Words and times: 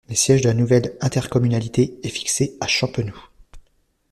Le 0.09 0.15
siège 0.15 0.41
de 0.41 0.47
la 0.47 0.55
nouvelle 0.55 0.97
intercommunalité 0.99 1.99
est 2.01 2.09
fixé 2.09 2.57
à 2.59 2.65
Champenoux. 2.65 3.23